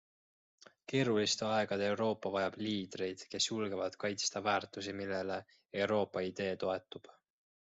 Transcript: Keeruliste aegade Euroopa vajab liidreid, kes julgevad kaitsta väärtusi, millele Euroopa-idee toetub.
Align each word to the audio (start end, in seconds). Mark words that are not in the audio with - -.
Keeruliste 0.93 1.43
aegade 1.57 1.89
Euroopa 1.89 2.31
vajab 2.35 2.57
liidreid, 2.69 3.27
kes 3.35 3.49
julgevad 3.51 3.99
kaitsta 4.05 4.43
väärtusi, 4.49 4.97
millele 5.03 5.39
Euroopa-idee 5.85 6.59
toetub. 6.67 7.13